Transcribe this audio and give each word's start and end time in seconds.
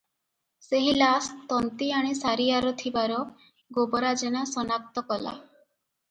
ସେହି 0.67 0.93
ଲାସ୍ 0.99 1.25
ତନ୍ତୀଆଣୀ 1.51 2.15
ସାରିଆର 2.19 2.71
ଥିବାର 2.81 3.19
ଗୋବରା 3.79 4.15
ଜେନା 4.23 4.41
ସନାକ୍ତ 4.53 5.05
କଲା। 5.13 5.35